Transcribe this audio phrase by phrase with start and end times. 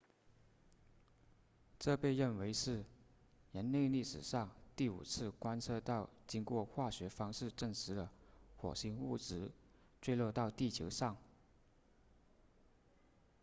[1.77, 2.83] 这被认为是
[3.51, 8.09] 人类历史上第五次观测到经过化学方式证实的
[8.57, 9.51] 火星物质
[10.01, 11.15] 坠落到地球上